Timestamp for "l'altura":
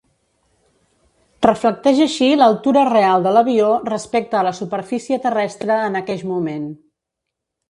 2.43-2.85